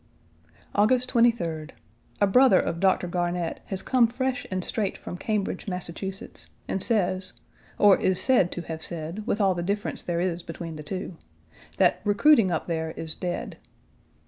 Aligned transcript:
August 0.73 1.11
23d. 1.13 1.69
A 2.21 2.25
brother 2.25 2.59
of 2.59 2.79
Doctor 2.79 3.05
Garnett 3.05 3.59
has 3.65 3.83
come 3.83 4.07
fresh 4.07 4.47
and 4.49 4.63
straight 4.63 4.97
from 4.97 5.15
Cambridge, 5.15 5.67
Mass., 5.67 5.91
and 6.67 6.81
says 6.81 7.33
(or 7.77 7.97
is 7.99 8.19
said 8.19 8.51
to 8.53 8.61
have 8.63 8.81
said, 8.83 9.27
with 9.27 9.39
all 9.39 9.53
the 9.53 9.61
difference 9.61 10.03
there 10.03 10.19
is 10.19 10.41
between 10.41 10.75
the 10.75 10.81
two), 10.81 11.17
that 11.77 12.01
"recruiting 12.03 12.49
up 12.49 12.65
there 12.65 12.95
is 12.97 13.13
dead." 13.13 13.57